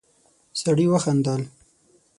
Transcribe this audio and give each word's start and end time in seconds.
سړی 0.61 0.85
وخندل. 0.89 1.41